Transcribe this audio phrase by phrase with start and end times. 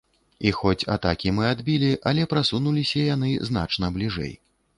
[0.51, 4.35] І хоць атакі мы адбілі, але прасунуліся яны значна бліжэй.